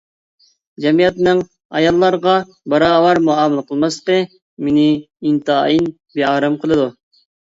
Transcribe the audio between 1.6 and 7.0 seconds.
ئاياللارغا باراۋەر مۇئامىلە قىلماسلىقى مېنى ئىنتايىن بىئارام قىلىدۇ.